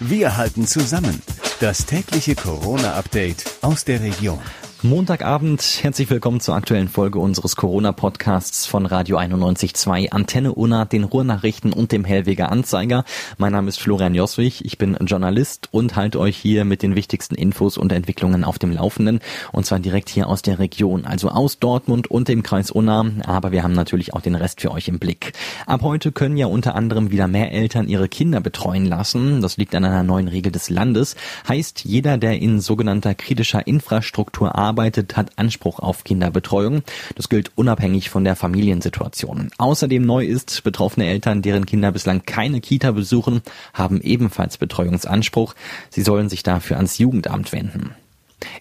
[0.00, 1.20] Wir halten zusammen.
[1.58, 4.38] Das tägliche Corona-Update aus der Region.
[4.82, 11.72] Montagabend, herzlich willkommen zur aktuellen Folge unseres Corona-Podcasts von Radio 91.2, Antenne Unna, den Ruhrnachrichten
[11.72, 13.02] und dem Hellweger Anzeiger.
[13.38, 17.34] Mein Name ist Florian Joswig, ich bin Journalist und halte euch hier mit den wichtigsten
[17.34, 19.18] Infos und Entwicklungen auf dem Laufenden
[19.50, 23.50] und zwar direkt hier aus der Region, also aus Dortmund und dem Kreis Unna, aber
[23.50, 25.32] wir haben natürlich auch den Rest für euch im Blick.
[25.66, 29.40] Ab heute können ja unter anderem wieder mehr Eltern ihre Kinder betreuen lassen.
[29.42, 31.16] Das liegt an einer neuen Regel des Landes.
[31.48, 34.67] Heißt, jeder, der in sogenannter kritischer Infrastruktur arbeitet,
[35.16, 36.82] hat Anspruch auf Kinderbetreuung.
[37.14, 39.50] Das gilt unabhängig von der Familiensituation.
[39.58, 43.42] Außerdem neu ist, betroffene Eltern, deren Kinder bislang keine Kita besuchen,
[43.74, 45.54] haben ebenfalls Betreuungsanspruch.
[45.90, 47.94] Sie sollen sich dafür ans Jugendamt wenden.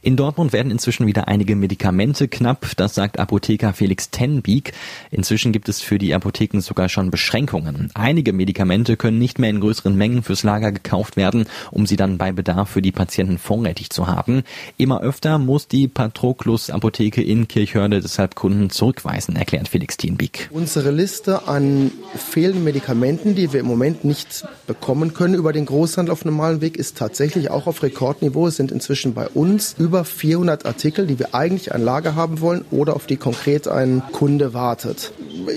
[0.02, 4.73] In Dortmund werden inzwischen wieder einige Medikamente knapp, das sagt Apotheker Felix Tenbeek.
[5.12, 7.91] Inzwischen gibt es für die Apotheken sogar schon Beschränkungen.
[7.94, 12.17] Einige Medikamente können nicht mehr in größeren Mengen fürs Lager gekauft werden, um sie dann
[12.17, 14.44] bei Bedarf für die Patienten vorrätig zu haben.
[14.77, 20.50] Immer öfter muss die Patroclus Apotheke in Kirchhörde deshalb Kunden zurückweisen, erklärt Felix Tenbeek.
[20.52, 26.11] Unsere Liste an fehlenden Medikamenten, die wir im Moment nicht bekommen können über den Großhandel
[26.11, 28.48] auf normalen Weg, ist tatsächlich auch auf Rekordniveau.
[28.48, 32.66] Es sind inzwischen bei uns über 400 Artikel, die wir eigentlich an Lager haben wollen
[32.72, 35.12] oder auf die konkret ein Kunde wartet.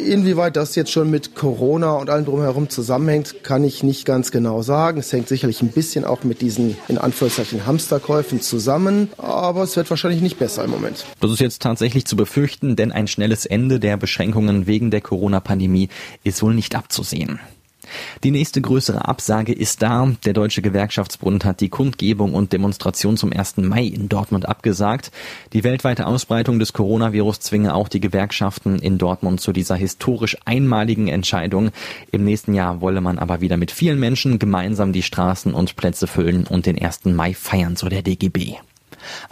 [0.06, 4.62] Inwieweit das jetzt schon mit Corona und allem drumherum zusammenhängt, kann ich nicht ganz genau
[4.62, 5.00] sagen.
[5.00, 9.90] Es hängt sicherlich ein bisschen auch mit diesen in Anführungszeichen Hamsterkäufen zusammen, aber es wird
[9.90, 11.04] wahrscheinlich nicht besser im Moment.
[11.20, 15.88] Das ist jetzt tatsächlich zu befürchten, denn ein schnelles Ende der Beschränkungen wegen der Corona-Pandemie
[16.24, 17.40] ist wohl nicht abzusehen.
[18.22, 20.12] Die nächste größere Absage ist da.
[20.24, 23.58] Der Deutsche Gewerkschaftsbund hat die Kundgebung und Demonstration zum 1.
[23.58, 25.10] Mai in Dortmund abgesagt.
[25.52, 31.08] Die weltweite Ausbreitung des Coronavirus zwinge auch die Gewerkschaften in Dortmund zu dieser historisch einmaligen
[31.08, 31.70] Entscheidung.
[32.12, 36.06] Im nächsten Jahr wolle man aber wieder mit vielen Menschen gemeinsam die Straßen und Plätze
[36.06, 37.06] füllen und den 1.
[37.06, 38.56] Mai feiern, so der DGB.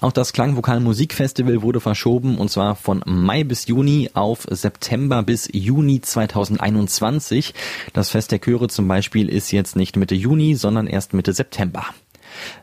[0.00, 5.48] Auch das Klangvokal Musikfestival wurde verschoben und zwar von Mai bis Juni auf September bis
[5.52, 7.54] Juni 2021.
[7.92, 11.84] Das Fest der Chöre zum Beispiel ist jetzt nicht Mitte Juni, sondern erst Mitte September.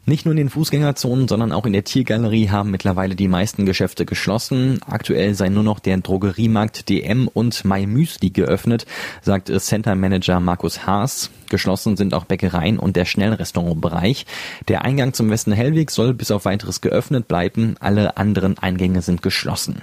[0.06, 4.06] Nicht nur in den Fußgängerzonen, sondern auch in der Tiergalerie haben mittlerweile die meisten Geschäfte
[4.06, 4.80] geschlossen.
[4.88, 8.86] Aktuell sei nur noch der Drogeriemarkt DM und My Müsli geöffnet,
[9.22, 11.32] sagt Center Manager Markus Haas.
[11.50, 14.26] Geschlossen sind auch Bäckereien und der Schnellrestaurantbereich.
[14.68, 17.76] Der Eingang zum Westen Hellweg soll bis auf weiteres geöffnet bleiben.
[17.80, 19.82] Alle anderen Eingänge sind geschlossen.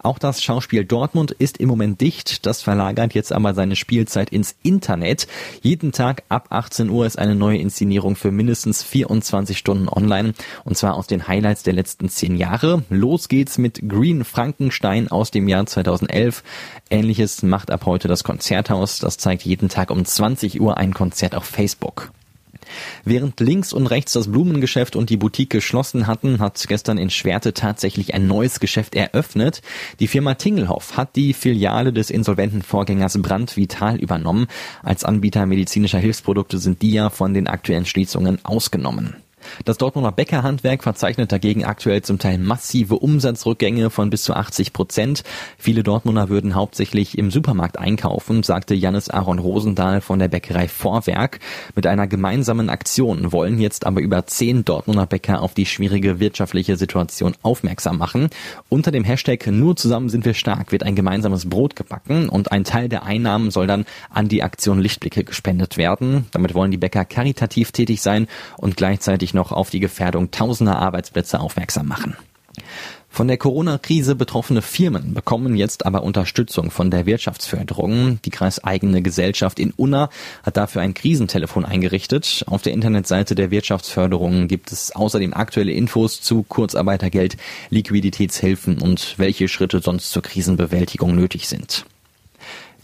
[0.00, 2.46] Auch das Schauspiel Dortmund ist im Moment dicht.
[2.46, 5.26] Das verlagert jetzt aber seine Spielzeit ins Internet.
[5.60, 10.34] Jeden Tag ab 18 Uhr ist eine neue Inszenierung für mindestens 24 Stunden online.
[10.64, 12.84] Und zwar aus den Highlights der letzten zehn Jahre.
[12.90, 16.44] Los geht's mit Green Frankenstein aus dem Jahr 2011.
[16.90, 19.00] Ähnliches macht ab heute das Konzerthaus.
[19.00, 22.12] Das zeigt jeden Tag um 20 Uhr ein Konzert auf Facebook.
[23.04, 27.54] Während links und rechts das Blumengeschäft und die Boutique geschlossen hatten, hat gestern in Schwerte
[27.54, 29.62] tatsächlich ein neues Geschäft eröffnet.
[30.00, 34.46] Die Firma Tingelhoff hat die Filiale des insolventen Vorgängers Brand Vital übernommen.
[34.82, 39.16] Als Anbieter medizinischer Hilfsprodukte sind die ja von den aktuellen Schließungen ausgenommen.
[39.64, 45.24] Das Dortmunder Bäckerhandwerk verzeichnet dagegen aktuell zum Teil massive Umsatzrückgänge von bis zu 80 Prozent.
[45.58, 51.40] Viele Dortmunder würden hauptsächlich im Supermarkt einkaufen, sagte Jannis Aaron Rosendahl von der Bäckerei Vorwerk.
[51.74, 56.76] Mit einer gemeinsamen Aktion wollen jetzt aber über zehn Dortmunder Bäcker auf die schwierige wirtschaftliche
[56.76, 58.28] Situation aufmerksam machen.
[58.68, 62.64] Unter dem Hashtag Nur zusammen sind wir stark wird ein gemeinsames Brot gebacken und ein
[62.64, 66.26] Teil der Einnahmen soll dann an die Aktion Lichtblicke gespendet werden.
[66.30, 71.40] Damit wollen die Bäcker karitativ tätig sein und gleichzeitig noch auf die Gefährdung tausender Arbeitsplätze
[71.40, 72.16] aufmerksam machen.
[73.10, 78.20] Von der Corona-Krise betroffene Firmen bekommen jetzt aber Unterstützung von der Wirtschaftsförderung.
[78.24, 80.10] Die kreiseigene Gesellschaft in Unna
[80.42, 82.44] hat dafür ein Krisentelefon eingerichtet.
[82.46, 87.36] Auf der Internetseite der Wirtschaftsförderung gibt es außerdem aktuelle Infos zu Kurzarbeitergeld,
[87.70, 91.86] Liquiditätshilfen und welche Schritte sonst zur Krisenbewältigung nötig sind.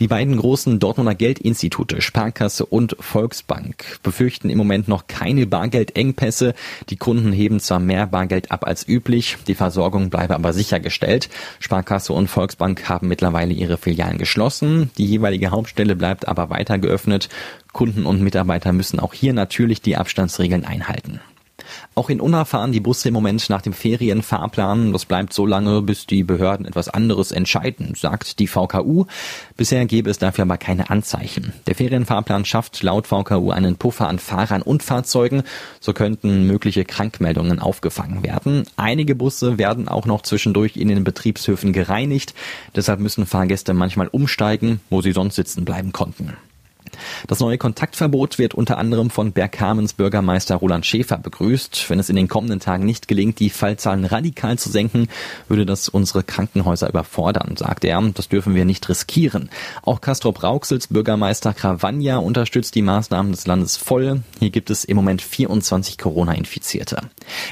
[0.01, 6.55] Die beiden großen Dortmunder Geldinstitute, Sparkasse und Volksbank, befürchten im Moment noch keine Bargeldengpässe.
[6.91, 11.29] Die Kunden heben zwar mehr Bargeld ab als üblich, die Versorgung bleibe aber sichergestellt.
[11.61, 14.91] Sparkasse und Volksbank haben mittlerweile ihre Filialen geschlossen.
[14.99, 17.29] Die jeweilige Hauptstelle bleibt aber weiter geöffnet.
[17.73, 21.21] Kunden und Mitarbeiter müssen auch hier natürlich die Abstandsregeln einhalten.
[21.95, 24.93] Auch in Unna fahren die Busse im Moment nach dem Ferienfahrplan.
[24.93, 29.07] Das bleibt so lange, bis die Behörden etwas anderes entscheiden, sagt die VKU.
[29.57, 31.53] Bisher gäbe es dafür aber keine Anzeichen.
[31.67, 35.45] Der Ferienfahrplan schafft laut VKU einen Puffer an Fahrern und Fahrzeugen.
[35.81, 38.65] So könnten mögliche Krankmeldungen aufgefangen werden.
[38.77, 42.35] Einige Busse werden auch noch zwischendurch in den Betriebshöfen gereinigt.
[42.75, 46.33] Deshalb müssen Fahrgäste manchmal umsteigen, wo sie sonst sitzen bleiben konnten.
[47.27, 51.89] Das neue Kontaktverbot wird unter anderem von Berghamens Bürgermeister Roland Schäfer begrüßt.
[51.89, 55.09] Wenn es in den kommenden Tagen nicht gelingt, die Fallzahlen radikal zu senken,
[55.49, 58.01] würde das unsere Krankenhäuser überfordern, sagt er.
[58.15, 59.51] Das dürfen wir nicht riskieren.
[59.83, 64.23] Auch Castrop Rauxels Bürgermeister Cravagna unterstützt die Maßnahmen des Landes voll.
[64.41, 67.03] Hier gibt es im Moment 24 Corona-Infizierte.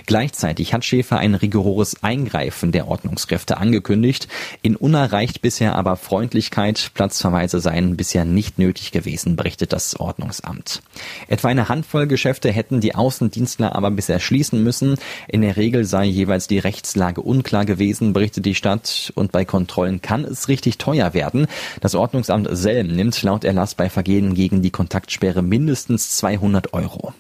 [0.06, 4.29] Gleichzeitig hat Schäfer ein rigoroses Eingreifen der Ordnungskräfte angekündigt.
[4.62, 6.91] In Unna reicht bisher aber Freundlichkeit.
[6.95, 10.82] Platzverweise seien bisher nicht nötig gewesen, berichtet das Ordnungsamt.
[11.29, 14.96] Etwa eine Handvoll Geschäfte hätten die Außendienstler aber bisher schließen müssen.
[15.29, 19.12] In der Regel sei jeweils die Rechtslage unklar gewesen, berichtet die Stadt.
[19.14, 21.46] Und bei Kontrollen kann es richtig teuer werden.
[21.81, 27.12] Das Ordnungsamt Selm nimmt laut Erlass bei Vergehen gegen die Kontaktsperre mindestens 200 Euro.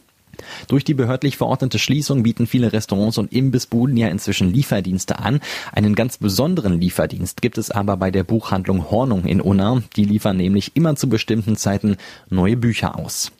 [0.68, 5.40] Durch die behördlich verordnete Schließung bieten viele Restaurants und Imbissbuden ja inzwischen Lieferdienste an.
[5.72, 9.82] Einen ganz besonderen Lieferdienst gibt es aber bei der Buchhandlung Hornung in Unna.
[9.96, 11.96] Die liefern nämlich immer zu bestimmten Zeiten
[12.30, 13.32] neue Bücher aus.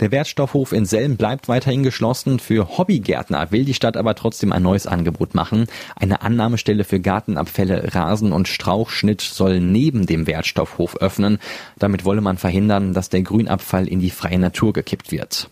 [0.00, 2.38] Der Wertstoffhof in Selm bleibt weiterhin geschlossen.
[2.38, 5.66] Für Hobbygärtner will die Stadt aber trotzdem ein neues Angebot machen.
[5.96, 11.38] Eine Annahmestelle für Gartenabfälle, Rasen und Strauchschnitt soll neben dem Wertstoffhof öffnen.
[11.78, 15.48] Damit wolle man verhindern, dass der Grünabfall in die freie Natur gekippt wird.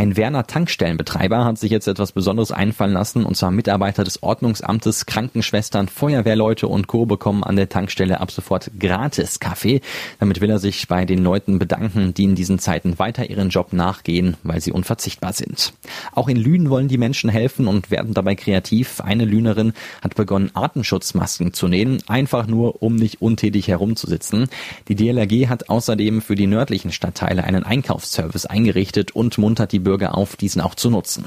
[0.00, 5.04] Ein Werner Tankstellenbetreiber hat sich jetzt etwas Besonderes einfallen lassen, und zwar Mitarbeiter des Ordnungsamtes,
[5.04, 7.04] Krankenschwestern, Feuerwehrleute und Co.
[7.04, 9.82] bekommen an der Tankstelle ab sofort gratis Kaffee.
[10.18, 13.74] Damit will er sich bei den Leuten bedanken, die in diesen Zeiten weiter ihren Job
[13.74, 15.74] nachgehen, weil sie unverzichtbar sind.
[16.14, 19.02] Auch in Lünen wollen die Menschen helfen und werden dabei kreativ.
[19.02, 24.48] Eine Lünerin hat begonnen, Artenschutzmasken zu nähen, einfach nur, um nicht untätig herumzusitzen.
[24.88, 30.16] Die DLRG hat außerdem für die nördlichen Stadtteile einen Einkaufsservice eingerichtet und muntert die Bürger
[30.16, 31.24] auf, diesen auch zu nutzen.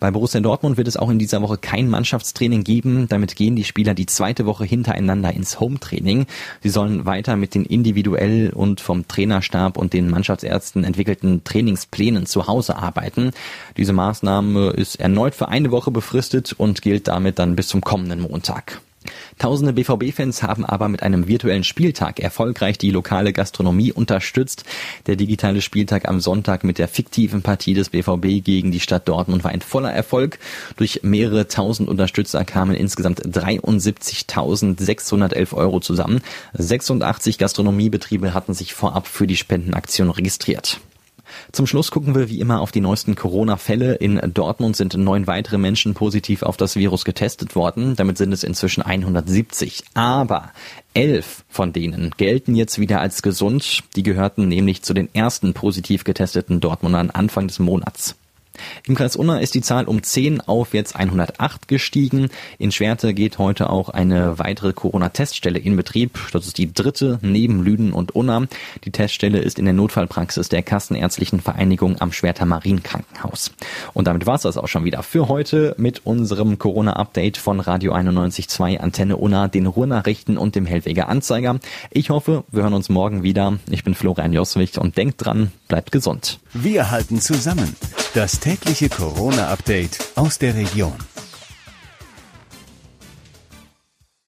[0.00, 3.08] Bei Borussia Dortmund wird es auch in dieser Woche kein Mannschaftstraining geben.
[3.10, 6.26] Damit gehen die Spieler die zweite Woche hintereinander ins Hometraining.
[6.62, 12.46] Sie sollen weiter mit den individuell und vom Trainerstab und den Mannschaftsärzten entwickelten Trainingsplänen zu
[12.46, 13.32] Hause arbeiten.
[13.76, 18.22] Diese Maßnahme ist erneut für eine Woche befristet und gilt damit dann bis zum kommenden
[18.22, 18.80] Montag.
[19.38, 24.64] Tausende BVB-Fans haben aber mit einem virtuellen Spieltag erfolgreich die lokale Gastronomie unterstützt.
[25.06, 29.44] Der digitale Spieltag am Sonntag mit der fiktiven Partie des BVB gegen die Stadt Dortmund
[29.44, 30.40] war ein voller Erfolg.
[30.76, 36.20] Durch mehrere tausend Unterstützer kamen insgesamt 73.611 Euro zusammen.
[36.54, 40.80] 86 Gastronomiebetriebe hatten sich vorab für die Spendenaktion registriert.
[41.52, 43.94] Zum Schluss gucken wir wie immer auf die neuesten Corona-Fälle.
[43.94, 47.96] In Dortmund sind neun weitere Menschen positiv auf das Virus getestet worden.
[47.96, 49.84] Damit sind es inzwischen 170.
[49.94, 50.52] Aber
[50.94, 53.84] elf von denen gelten jetzt wieder als gesund.
[53.96, 58.16] Die gehörten nämlich zu den ersten positiv getesteten Dortmundern Anfang des Monats.
[58.86, 62.28] Im Kreis Unna ist die Zahl um 10 auf jetzt 108 gestiegen.
[62.58, 66.18] In Schwerte geht heute auch eine weitere Corona-Teststelle in Betrieb.
[66.32, 68.46] Das ist die dritte neben Lüden und Unna.
[68.84, 73.52] Die Teststelle ist in der Notfallpraxis der Kassenärztlichen Vereinigung am Schwerter Marienkrankenhaus.
[73.94, 77.94] Und damit war es das auch schon wieder für heute mit unserem Corona-Update von Radio
[77.94, 81.58] 91.2 Antenne Unna, den Ruhrnachrichten und dem Hellweger Anzeiger.
[81.90, 83.58] Ich hoffe, wir hören uns morgen wieder.
[83.70, 86.38] Ich bin Florian Joswig und denkt dran, bleibt gesund.
[86.52, 87.74] Wir halten zusammen.
[88.14, 91.07] Das tägliche Corona-Update aus der Region.